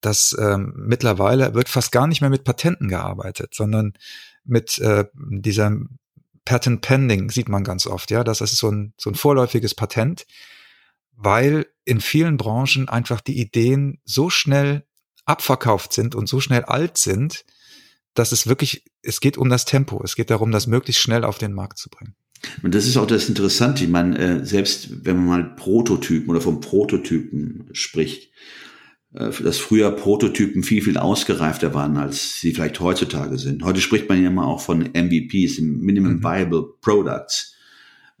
dass 0.00 0.36
ähm, 0.38 0.74
mittlerweile 0.76 1.54
wird 1.54 1.68
fast 1.68 1.92
gar 1.92 2.06
nicht 2.06 2.20
mehr 2.20 2.30
mit 2.30 2.44
Patenten 2.44 2.88
gearbeitet, 2.88 3.54
sondern 3.54 3.94
mit 4.44 4.78
äh, 4.78 5.04
dieser 5.14 5.76
Patent 6.44 6.80
Pending 6.80 7.30
sieht 7.30 7.48
man 7.48 7.64
ganz 7.64 7.86
oft, 7.86 8.10
ja. 8.10 8.24
Das 8.24 8.40
ist 8.40 8.56
so 8.56 8.70
ein, 8.70 8.94
so 8.96 9.10
ein 9.10 9.14
vorläufiges 9.14 9.74
Patent, 9.74 10.26
weil 11.12 11.66
in 11.84 12.00
vielen 12.00 12.36
Branchen 12.36 12.88
einfach 12.88 13.20
die 13.20 13.40
Ideen 13.40 14.00
so 14.04 14.30
schnell 14.30 14.84
abverkauft 15.24 15.92
sind 15.92 16.14
und 16.14 16.28
so 16.28 16.40
schnell 16.40 16.64
alt 16.64 16.98
sind, 16.98 17.44
dass 18.14 18.32
es 18.32 18.46
wirklich, 18.46 18.84
es 19.02 19.20
geht 19.20 19.36
um 19.36 19.50
das 19.50 19.64
Tempo. 19.64 20.00
Es 20.02 20.14
geht 20.14 20.30
darum, 20.30 20.52
das 20.52 20.66
möglichst 20.66 21.02
schnell 21.02 21.24
auf 21.24 21.38
den 21.38 21.52
Markt 21.52 21.78
zu 21.78 21.90
bringen. 21.90 22.14
Und 22.62 22.74
das 22.74 22.86
ist 22.86 22.96
auch 22.96 23.06
das 23.06 23.28
Interessante. 23.28 23.84
Ich 23.84 23.90
meine, 23.90 24.18
äh, 24.18 24.44
selbst 24.44 25.04
wenn 25.04 25.16
man 25.16 25.26
mal 25.26 25.56
Prototypen 25.56 26.30
oder 26.30 26.40
vom 26.40 26.60
Prototypen 26.60 27.68
spricht, 27.72 28.30
dass 29.16 29.56
früher 29.56 29.90
Prototypen 29.92 30.62
viel, 30.62 30.82
viel 30.82 30.98
ausgereifter 30.98 31.72
waren, 31.72 31.96
als 31.96 32.40
sie 32.40 32.52
vielleicht 32.52 32.80
heutzutage 32.80 33.38
sind. 33.38 33.62
Heute 33.64 33.80
spricht 33.80 34.08
man 34.10 34.22
ja 34.22 34.28
immer 34.28 34.46
auch 34.46 34.60
von 34.60 34.80
MVPs, 34.80 35.58
Minimum 35.60 36.16
mhm. 36.16 36.22
Viable 36.22 36.66
Products, 36.82 37.54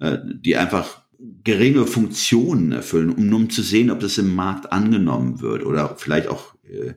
äh, 0.00 0.16
die 0.24 0.56
einfach 0.56 1.02
geringe 1.44 1.86
Funktionen 1.86 2.72
erfüllen, 2.72 3.10
um 3.10 3.28
nun 3.28 3.50
zu 3.50 3.62
sehen, 3.62 3.90
ob 3.90 4.00
das 4.00 4.16
im 4.16 4.34
Markt 4.34 4.72
angenommen 4.72 5.40
wird 5.40 5.64
oder 5.64 5.96
vielleicht 5.96 6.28
auch 6.28 6.54
äh, 6.64 6.94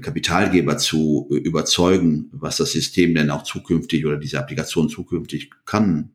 Kapitalgeber 0.00 0.76
zu 0.76 1.28
überzeugen, 1.30 2.30
was 2.32 2.56
das 2.56 2.72
System 2.72 3.14
denn 3.14 3.30
auch 3.30 3.44
zukünftig 3.44 4.04
oder 4.04 4.16
diese 4.16 4.40
Applikation 4.40 4.88
zukünftig 4.88 5.50
kann. 5.64 6.10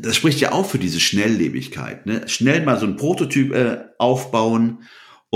Das 0.00 0.16
spricht 0.16 0.40
ja 0.40 0.52
auch 0.52 0.66
für 0.66 0.78
diese 0.78 0.98
Schnelllebigkeit. 0.98 2.04
Ne? 2.06 2.26
Schnell 2.26 2.64
mal 2.64 2.80
so 2.80 2.86
ein 2.86 2.96
Prototyp 2.96 3.54
äh, 3.54 3.84
aufbauen, 3.98 4.78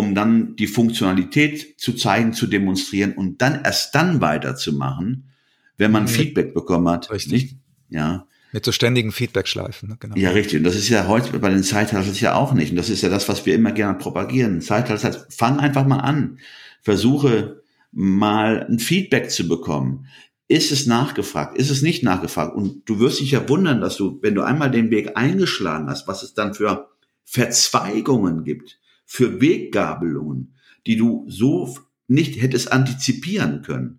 um 0.01 0.15
dann 0.15 0.57
die 0.57 0.67
Funktionalität 0.67 1.79
zu 1.79 1.93
zeigen, 1.93 2.33
zu 2.33 2.47
demonstrieren 2.47 3.13
und 3.13 3.43
dann 3.43 3.61
erst 3.63 3.95
dann 3.95 4.23
weiterzumachen, 4.23 5.31
wenn 5.77 5.93
man 5.93 6.05
mit, 6.05 6.13
Feedback 6.13 6.55
bekommen 6.55 6.89
hat. 6.89 7.11
Richtig. 7.11 7.33
Nicht? 7.33 7.57
Ja. 7.91 8.27
Mit 8.53 8.65
so 8.65 8.73
ständigen 8.73 9.13
Feedback-Schleifen. 9.13 9.91
Ne? 9.91 9.97
Genau. 10.01 10.17
Ja, 10.17 10.31
richtig. 10.31 10.59
Und 10.59 10.65
das 10.65 10.75
ist 10.75 10.89
ja 10.89 11.07
heute 11.07 11.39
bei 11.39 11.51
den 11.51 11.63
Zeithaltern 11.63 12.15
ja 12.15 12.35
auch 12.35 12.55
nicht. 12.55 12.71
Und 12.71 12.77
das 12.77 12.89
ist 12.89 13.03
ja 13.03 13.11
das, 13.11 13.29
was 13.29 13.45
wir 13.45 13.55
immer 13.55 13.73
gerne 13.73 13.99
propagieren. 13.99 14.63
Zeithalter 14.63 15.07
heißt, 15.07 15.35
fang 15.35 15.61
einfach 15.61 15.87
mal 15.87 15.99
an. 16.01 16.39
Versuche 16.81 17.61
mal 17.93 18.67
ein 18.67 18.79
Feedback 18.79 19.31
zu 19.31 19.47
bekommen. 19.49 20.07
Ist 20.49 20.73
es 20.73 20.87
nachgefragt? 20.87 21.59
Ist 21.59 21.71
es 21.71 21.83
nicht 21.83 22.03
nachgefragt? 22.03 22.57
Und 22.57 22.89
du 22.89 23.01
wirst 23.01 23.21
dich 23.21 23.33
ja 23.33 23.47
wundern, 23.51 23.83
dass 23.83 23.97
du, 23.97 24.19
wenn 24.23 24.35
du 24.35 24.43
einmal 24.43 24.71
den 24.71 24.91
Weg 24.91 25.19
eingeschlagen 25.19 25.91
hast, 25.91 26.09
was 26.09 26.23
es 26.23 26.33
dann 26.33 26.55
für 26.55 26.89
Verzweigungen 27.27 28.45
gibt 28.45 28.81
für 29.11 29.41
Weggabelungen, 29.41 30.55
die 30.87 30.95
du 30.95 31.27
so 31.29 31.77
nicht 32.07 32.41
hättest 32.41 32.71
antizipieren 32.71 33.63
können. 33.63 33.99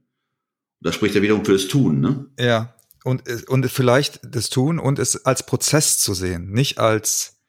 Das 0.80 0.96
spricht 0.96 1.16
ja 1.16 1.22
wiederum 1.22 1.44
fürs 1.44 1.68
Tun, 1.68 2.00
ne? 2.00 2.30
Ja. 2.40 2.76
Und, 3.04 3.24
und 3.50 3.70
vielleicht 3.70 4.22
das 4.24 4.50
Tun 4.50 4.80
und 4.80 5.00
es 5.00 5.26
als 5.26 5.46
Prozess 5.46 5.98
zu 6.00 6.14
sehen, 6.14 6.52
nicht 6.52 6.78
als 6.78 7.42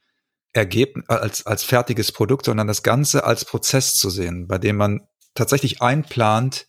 Ergebnis, 0.53 1.09
als, 1.09 1.47
als 1.47 1.63
fertiges 1.63 2.11
Produkt, 2.11 2.47
sondern 2.47 2.67
das 2.67 2.83
Ganze 2.83 3.23
als 3.23 3.45
Prozess 3.45 3.95
zu 3.95 4.11
sehen, 4.11 4.49
bei 4.49 4.59
dem 4.59 4.77
man 4.77 5.07
tatsächlich 5.35 5.81
einplant, 5.81 6.67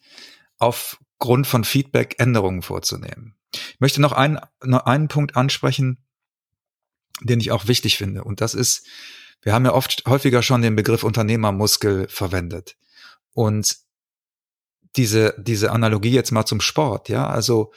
aufgrund 0.60 1.48
von 1.48 1.64
Feedback 1.64 2.18
Änderungen 2.20 2.62
vorzunehmen. 2.62 3.36
Ich 3.52 3.80
möchte 3.80 4.00
noch 4.00 4.12
einen, 4.12 4.40
noch 4.64 4.86
einen 4.86 5.08
Punkt 5.08 5.36
ansprechen, 5.36 5.98
den 7.22 7.40
ich 7.40 7.52
auch 7.52 7.68
wichtig 7.68 7.98
finde. 7.98 8.24
Und 8.24 8.42
das 8.42 8.54
ist, 8.54 8.86
wir 9.44 9.54
haben 9.54 9.66
ja 9.66 9.74
oft 9.74 10.04
häufiger 10.08 10.42
schon 10.42 10.62
den 10.62 10.76
Begriff 10.76 11.04
Unternehmermuskel 11.04 12.08
verwendet. 12.08 12.76
Und 13.34 13.78
diese, 14.96 15.36
diese 15.38 15.72
Analogie 15.72 16.12
jetzt 16.12 16.32
mal 16.32 16.46
zum 16.46 16.62
Sport, 16.62 17.10
ja, 17.10 17.28
also 17.28 17.72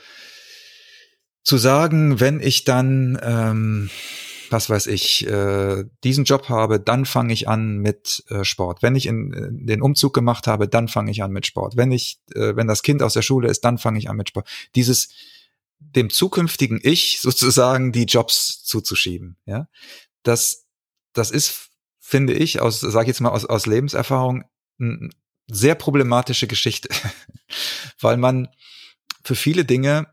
zu 1.42 1.58
sagen, 1.58 2.20
wenn 2.20 2.40
ich 2.40 2.64
dann, 2.64 3.18
ähm, 3.22 3.90
was 4.50 4.68
weiß 4.68 4.86
ich, 4.88 5.26
äh, 5.26 5.84
diesen 6.04 6.24
Job 6.24 6.48
habe, 6.48 6.80
dann 6.80 7.04
fange 7.04 7.32
ich 7.32 7.48
an 7.48 7.78
mit 7.78 8.24
äh, 8.28 8.44
Sport. 8.44 8.82
Wenn 8.82 8.96
ich 8.96 9.06
in, 9.06 9.32
in, 9.32 9.62
äh, 9.62 9.66
den 9.66 9.82
Umzug 9.82 10.12
gemacht 10.12 10.46
habe, 10.46 10.68
dann 10.68 10.88
fange 10.88 11.10
ich 11.10 11.22
an 11.22 11.30
mit 11.32 11.46
Sport. 11.46 11.76
Wenn 11.76 11.92
ich, 11.92 12.18
äh, 12.34 12.54
wenn 12.56 12.66
das 12.66 12.82
Kind 12.82 13.02
aus 13.02 13.14
der 13.14 13.22
Schule 13.22 13.48
ist, 13.48 13.64
dann 13.64 13.78
fange 13.78 13.98
ich 13.98 14.10
an 14.10 14.16
mit 14.16 14.28
Sport. 14.28 14.48
Dieses 14.74 15.08
dem 15.78 16.10
zukünftigen 16.10 16.80
Ich 16.82 17.20
sozusagen 17.22 17.92
die 17.92 18.04
Jobs 18.04 18.64
zuzuschieben, 18.64 19.36
ja, 19.46 19.68
das 20.22 20.65
das 21.18 21.30
ist, 21.30 21.70
finde 21.98 22.34
ich, 22.34 22.60
aus, 22.60 22.80
sag 22.80 23.02
ich 23.02 23.08
jetzt 23.08 23.20
mal 23.20 23.30
aus, 23.30 23.44
aus 23.44 23.66
Lebenserfahrung, 23.66 24.44
eine 24.78 25.10
sehr 25.48 25.74
problematische 25.74 26.46
Geschichte, 26.46 26.88
weil 28.00 28.16
man 28.16 28.48
für 29.22 29.34
viele 29.34 29.64
Dinge 29.64 30.06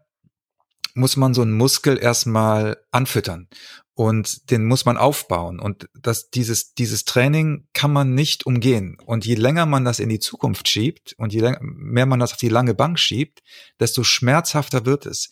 muss 0.96 1.18
man 1.18 1.34
so 1.34 1.42
einen 1.42 1.54
Muskel 1.54 1.98
erstmal 1.98 2.78
anfüttern 2.92 3.48
und 3.96 4.52
den 4.52 4.66
muss 4.66 4.86
man 4.86 4.98
aufbauen 4.98 5.60
und 5.60 5.90
das 6.00 6.30
dieses 6.30 6.74
dieses 6.74 7.04
Training 7.06 7.68
kann 7.74 7.92
man 7.92 8.14
nicht 8.14 8.46
umgehen 8.46 8.98
und 9.06 9.26
je 9.26 9.36
länger 9.36 9.66
man 9.66 9.86
das 9.86 10.00
in 10.00 10.10
die 10.10 10.20
Zukunft 10.20 10.68
schiebt 10.68 11.14
und 11.18 11.34
je 11.34 11.42
länger, 11.42 11.60
mehr 11.62 12.06
man 12.06 12.20
das 12.20 12.34
auf 12.34 12.38
die 12.38 12.50
lange 12.50 12.76
Bank 12.76 13.00
schiebt, 13.00 13.42
desto 13.80 14.04
schmerzhafter 14.04 14.86
wird 14.86 15.06
es. 15.06 15.30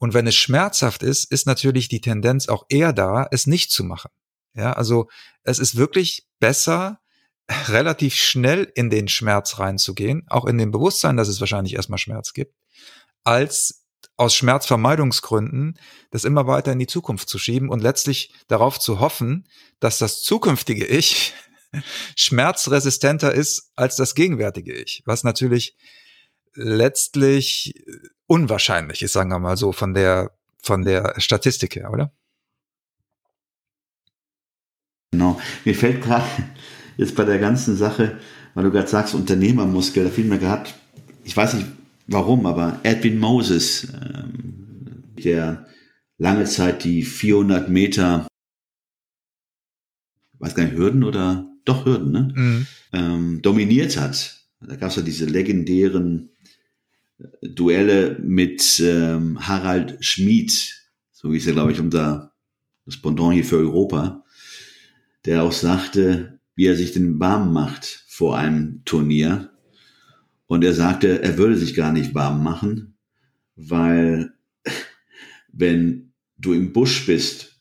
Und 0.00 0.14
wenn 0.14 0.28
es 0.28 0.36
schmerzhaft 0.36 1.02
ist, 1.02 1.24
ist 1.24 1.46
natürlich 1.46 1.88
die 1.88 2.00
Tendenz 2.00 2.48
auch 2.48 2.66
eher 2.68 2.92
da, 2.92 3.26
es 3.32 3.46
nicht 3.48 3.72
zu 3.72 3.82
machen. 3.82 4.10
Ja, 4.54 4.72
also 4.72 5.08
es 5.42 5.58
ist 5.58 5.76
wirklich 5.76 6.26
besser, 6.40 7.00
relativ 7.68 8.14
schnell 8.14 8.70
in 8.74 8.90
den 8.90 9.08
Schmerz 9.08 9.58
reinzugehen, 9.58 10.24
auch 10.28 10.44
in 10.44 10.58
dem 10.58 10.70
Bewusstsein, 10.70 11.16
dass 11.16 11.28
es 11.28 11.40
wahrscheinlich 11.40 11.74
erstmal 11.74 11.98
Schmerz 11.98 12.32
gibt, 12.32 12.54
als 13.24 13.86
aus 14.16 14.34
Schmerzvermeidungsgründen 14.34 15.78
das 16.10 16.24
immer 16.24 16.46
weiter 16.46 16.72
in 16.72 16.78
die 16.78 16.86
Zukunft 16.86 17.28
zu 17.28 17.38
schieben 17.38 17.68
und 17.68 17.80
letztlich 17.80 18.32
darauf 18.48 18.78
zu 18.78 19.00
hoffen, 19.00 19.48
dass 19.80 19.98
das 19.98 20.22
zukünftige 20.22 20.84
Ich 20.84 21.34
schmerzresistenter 22.16 23.32
ist 23.32 23.70
als 23.76 23.96
das 23.96 24.14
gegenwärtige 24.14 24.74
Ich, 24.74 25.02
was 25.06 25.24
natürlich 25.24 25.76
letztlich 26.54 27.74
unwahrscheinlich 28.26 29.02
ist, 29.02 29.12
sagen 29.12 29.30
wir 29.30 29.38
mal 29.38 29.56
so, 29.56 29.72
von 29.72 29.94
der, 29.94 30.36
von 30.60 30.84
der 30.84 31.14
Statistik 31.18 31.76
her, 31.76 31.90
oder? 31.92 32.12
Genau. 35.10 35.40
Mir 35.64 35.74
fällt 35.74 36.02
gerade 36.02 36.26
jetzt 36.96 37.14
bei 37.14 37.24
der 37.24 37.38
ganzen 37.38 37.76
Sache, 37.76 38.18
weil 38.54 38.64
du 38.64 38.70
gerade 38.70 38.88
sagst, 38.88 39.14
Unternehmermuskel, 39.14 40.04
da 40.04 40.10
fiel 40.10 40.24
mir 40.24 40.38
gerade, 40.38 40.70
ich 41.24 41.36
weiß 41.36 41.54
nicht 41.54 41.66
warum, 42.06 42.46
aber 42.46 42.80
Edwin 42.82 43.18
Moses, 43.18 43.88
ähm, 43.94 45.04
der 45.24 45.66
lange 46.18 46.44
Zeit 46.44 46.84
die 46.84 47.02
400 47.02 47.68
Meter, 47.68 48.26
weiß 50.38 50.54
gar 50.54 50.64
nicht, 50.64 50.76
Hürden 50.76 51.04
oder 51.04 51.46
doch 51.64 51.84
Hürden, 51.84 52.12
ne? 52.12 52.32
Mhm. 52.34 52.66
Ähm, 52.92 53.42
dominiert 53.42 53.96
hat. 53.98 54.36
Da 54.60 54.76
gab 54.76 54.90
es 54.90 54.96
ja 54.96 55.02
diese 55.02 55.26
legendären 55.26 56.30
äh, 57.18 57.48
Duelle 57.48 58.18
mit 58.20 58.80
ähm, 58.80 59.46
Harald 59.46 60.04
Schmid, 60.04 60.88
so 61.12 61.32
wie 61.32 61.36
es 61.36 61.46
ja, 61.46 61.52
glaube 61.52 61.72
ich, 61.72 61.80
unser 61.80 62.32
das 62.86 63.00
Pendant 63.00 63.34
hier 63.34 63.44
für 63.44 63.58
Europa 63.58 64.24
der 65.24 65.42
auch 65.42 65.52
sagte, 65.52 66.40
wie 66.54 66.66
er 66.66 66.76
sich 66.76 66.92
den 66.92 67.20
warm 67.20 67.52
macht 67.52 68.04
vor 68.08 68.36
einem 68.36 68.82
Turnier. 68.84 69.50
Und 70.46 70.64
er 70.64 70.74
sagte, 70.74 71.22
er 71.22 71.38
würde 71.38 71.56
sich 71.56 71.74
gar 71.74 71.92
nicht 71.92 72.14
warm 72.14 72.42
machen, 72.42 72.96
weil 73.54 74.32
wenn 75.52 76.12
du 76.36 76.52
im 76.52 76.72
Busch 76.72 77.06
bist 77.06 77.60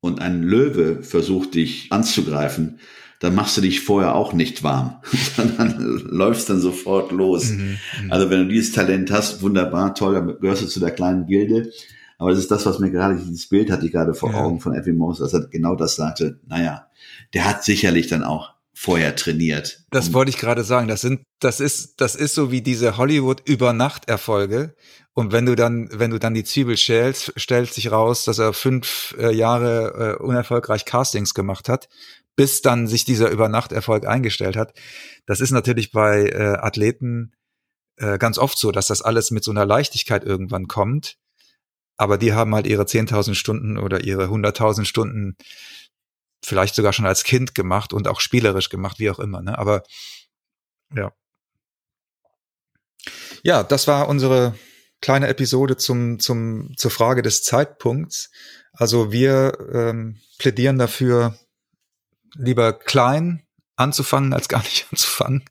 und 0.00 0.20
ein 0.20 0.42
Löwe 0.42 1.02
versucht 1.02 1.54
dich 1.54 1.92
anzugreifen, 1.92 2.78
dann 3.20 3.34
machst 3.34 3.56
du 3.56 3.60
dich 3.60 3.80
vorher 3.80 4.14
auch 4.14 4.32
nicht 4.32 4.62
warm, 4.62 4.96
sondern 5.36 5.78
läufst 6.10 6.50
dann 6.50 6.60
sofort 6.60 7.12
los. 7.12 7.50
Mhm, 7.50 7.78
mhm, 8.02 8.12
also 8.12 8.30
wenn 8.30 8.40
du 8.40 8.48
dieses 8.48 8.72
Talent 8.72 9.10
hast, 9.10 9.42
wunderbar, 9.42 9.94
toll, 9.94 10.14
dann 10.14 10.38
gehörst 10.40 10.62
du 10.62 10.66
zu 10.66 10.80
der 10.80 10.90
kleinen 10.90 11.26
Gilde. 11.26 11.70
Aber 12.18 12.30
das 12.30 12.38
ist 12.38 12.50
das, 12.50 12.64
was 12.66 12.78
mir 12.78 12.90
gerade, 12.90 13.16
dieses 13.16 13.48
Bild 13.48 13.70
hatte 13.70 13.86
ich 13.86 13.92
gerade 13.92 14.14
vor 14.14 14.32
ja. 14.32 14.40
Augen 14.40 14.60
von 14.60 14.74
Edwin 14.74 14.96
Moss, 14.96 15.18
dass 15.18 15.34
er 15.34 15.46
genau 15.48 15.74
das 15.74 15.96
sagte. 15.96 16.40
Naja, 16.46 16.86
der 17.34 17.44
hat 17.44 17.64
sicherlich 17.64 18.06
dann 18.06 18.24
auch 18.24 18.54
vorher 18.72 19.16
trainiert. 19.16 19.84
Das 19.90 20.12
wollte 20.12 20.30
ich 20.30 20.36
gerade 20.36 20.62
sagen. 20.62 20.86
Das 20.86 21.00
sind, 21.00 21.22
das 21.40 21.60
ist, 21.60 22.00
das 22.00 22.14
ist 22.14 22.34
so 22.34 22.50
wie 22.50 22.60
diese 22.60 22.98
Hollywood 22.98 23.40
Übernacht-Erfolge. 23.46 24.74
Und 25.14 25.32
wenn 25.32 25.46
du 25.46 25.54
dann, 25.54 25.88
wenn 25.92 26.10
du 26.10 26.18
dann 26.18 26.34
die 26.34 26.44
Zwiebel 26.44 26.76
schälst, 26.76 27.32
stellt 27.36 27.72
sich 27.72 27.90
raus, 27.90 28.24
dass 28.24 28.38
er 28.38 28.52
fünf 28.52 29.16
äh, 29.18 29.34
Jahre 29.34 30.18
äh, 30.18 30.22
unerfolgreich 30.22 30.84
Castings 30.84 31.32
gemacht 31.32 31.70
hat, 31.70 31.88
bis 32.36 32.60
dann 32.60 32.86
sich 32.86 33.06
dieser 33.06 33.30
Übernachterfolg 33.30 34.06
eingestellt 34.06 34.56
hat. 34.56 34.74
Das 35.24 35.40
ist 35.40 35.52
natürlich 35.52 35.90
bei 35.90 36.26
äh, 36.26 36.58
Athleten 36.58 37.32
äh, 37.96 38.18
ganz 38.18 38.36
oft 38.36 38.58
so, 38.58 38.72
dass 38.72 38.88
das 38.88 39.00
alles 39.00 39.30
mit 39.30 39.42
so 39.42 39.52
einer 39.52 39.64
Leichtigkeit 39.64 40.22
irgendwann 40.22 40.68
kommt. 40.68 41.16
Aber 41.96 42.18
die 42.18 42.32
haben 42.32 42.54
halt 42.54 42.66
ihre 42.66 42.84
10.000 42.84 43.34
Stunden 43.34 43.78
oder 43.78 44.04
ihre 44.04 44.26
100.000 44.26 44.84
Stunden 44.84 45.36
vielleicht 46.44 46.74
sogar 46.74 46.92
schon 46.92 47.06
als 47.06 47.24
Kind 47.24 47.54
gemacht 47.54 47.92
und 47.92 48.06
auch 48.08 48.20
spielerisch 48.20 48.68
gemacht, 48.68 48.98
wie 48.98 49.10
auch 49.10 49.18
immer. 49.18 49.42
Ne? 49.42 49.58
Aber 49.58 49.82
ja. 50.94 51.12
Ja, 53.42 53.62
das 53.62 53.88
war 53.88 54.08
unsere 54.08 54.54
kleine 55.00 55.28
Episode 55.28 55.76
zum, 55.76 56.18
zum, 56.18 56.72
zur 56.76 56.90
Frage 56.90 57.22
des 57.22 57.42
Zeitpunkts. 57.42 58.30
Also 58.72 59.12
wir 59.12 59.56
ähm, 59.72 60.20
plädieren 60.38 60.78
dafür, 60.78 61.38
lieber 62.34 62.72
klein 62.72 63.46
anzufangen, 63.76 64.32
als 64.32 64.48
gar 64.48 64.62
nicht 64.62 64.86
anzufangen. 64.92 65.44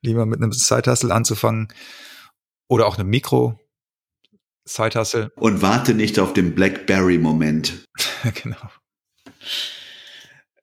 lieber 0.00 0.26
mit 0.26 0.38
einem 0.40 0.52
Side-Hustle 0.52 1.14
anzufangen 1.14 1.68
oder 2.68 2.86
auch 2.86 2.98
einem 2.98 3.10
Mikro 3.10 3.59
Side-Hustle. 4.74 5.32
Und 5.36 5.62
warte 5.62 5.94
nicht 5.94 6.18
auf 6.18 6.32
den 6.32 6.54
Blackberry-Moment. 6.54 7.84
genau. 8.42 8.56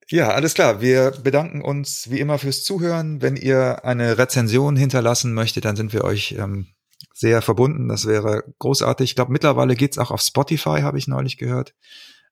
Ja, 0.10 0.30
alles 0.30 0.54
klar. 0.54 0.80
Wir 0.80 1.12
bedanken 1.12 1.62
uns 1.62 2.10
wie 2.10 2.20
immer 2.20 2.38
fürs 2.38 2.64
Zuhören. 2.64 3.22
Wenn 3.22 3.36
ihr 3.36 3.84
eine 3.84 4.18
Rezension 4.18 4.78
hinterlassen 4.78 5.34
möchtet, 5.34 5.66
dann 5.66 5.76
sind 5.76 5.92
wir 5.92 6.06
euch 6.06 6.36
ähm, 6.38 6.68
sehr 7.14 7.42
verbunden. 7.42 7.90
Das 7.90 8.06
wäre 8.06 8.44
großartig. 8.60 9.12
Ich 9.12 9.16
glaube, 9.16 9.34
mittlerweile 9.34 9.76
geht's 9.76 9.98
auch 9.98 10.12
auf 10.12 10.22
Spotify, 10.22 10.82
habe 10.82 10.98
ich 10.98 11.08
neulich 11.08 11.38
gehört. 11.38 11.74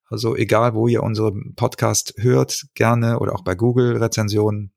Also 0.08 0.36
egal, 0.36 0.74
wo 0.76 0.88
ihr 0.88 1.04
unseren 1.04 1.56
Podcast 1.56 2.14
hört, 2.18 2.68
gerne 2.76 3.20
oder 3.20 3.34
auch 3.34 3.44
bei 3.44 3.56
Google 3.56 3.98
Rezensionen, 3.98 4.72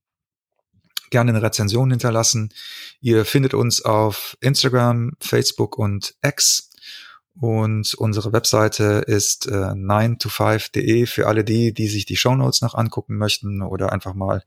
gerne 1.10 1.30
eine 1.30 1.42
Rezension 1.42 1.90
hinterlassen. 1.90 2.52
Ihr 3.00 3.24
findet 3.24 3.54
uns 3.54 3.84
auf 3.84 4.36
Instagram, 4.40 5.12
Facebook 5.20 5.78
und 5.78 6.14
X 6.24 6.67
und 7.40 7.94
unsere 7.94 8.32
Webseite 8.32 9.04
ist 9.06 9.46
äh, 9.46 9.50
9to5.de 9.50 11.06
für 11.06 11.28
alle 11.28 11.44
die, 11.44 11.72
die 11.72 11.86
sich 11.88 12.04
die 12.04 12.16
Shownotes 12.16 12.62
noch 12.62 12.74
angucken 12.74 13.16
möchten 13.16 13.62
oder 13.62 13.92
einfach 13.92 14.14
mal 14.14 14.42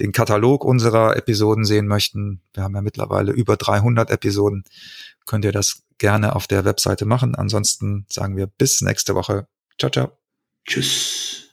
den 0.00 0.12
Katalog 0.12 0.64
unserer 0.64 1.16
Episoden 1.16 1.64
sehen 1.64 1.86
möchten. 1.86 2.40
Wir 2.52 2.64
haben 2.64 2.74
ja 2.74 2.82
mittlerweile 2.82 3.32
über 3.32 3.56
300 3.56 4.10
Episoden. 4.10 4.64
Könnt 5.26 5.44
ihr 5.44 5.52
das 5.52 5.82
gerne 5.98 6.34
auf 6.34 6.46
der 6.46 6.64
Webseite 6.64 7.04
machen. 7.04 7.34
Ansonsten 7.34 8.06
sagen 8.08 8.36
wir 8.36 8.46
bis 8.46 8.80
nächste 8.80 9.14
Woche. 9.14 9.46
Ciao, 9.78 9.90
ciao. 9.90 10.12
Tschüss. 10.66 11.52